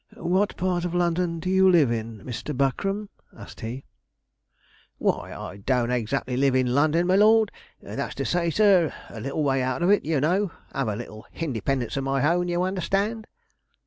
What 0.17 0.57
part 0.57 0.83
of 0.83 0.95
London 0.95 1.39
do 1.39 1.47
you 1.51 1.69
live 1.69 1.91
in, 1.91 2.21
Mr. 2.21 2.57
Buckram?' 2.57 3.09
asked 3.37 3.59
he. 3.59 3.85
'Why, 4.97 5.31
I 5.31 5.57
doesn't 5.57 5.91
exactly 5.91 6.35
live 6.35 6.55
in 6.55 6.73
London, 6.73 7.05
my 7.05 7.15
lord 7.17 7.51
that's 7.83 8.15
to 8.15 8.25
say, 8.25 8.49
sir 8.49 8.91
a 9.11 9.19
little 9.21 9.43
way 9.43 9.61
out 9.61 9.83
of 9.83 9.91
it, 9.91 10.03
you 10.03 10.19
know 10.19 10.53
have 10.73 10.87
a 10.87 10.95
little 10.95 11.27
hindependence 11.31 11.97
of 11.97 12.03
my 12.03 12.27
own, 12.33 12.47
you 12.47 12.63
understand.' 12.63 13.27